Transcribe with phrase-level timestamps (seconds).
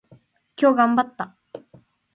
[0.57, 1.37] 今日頑張った。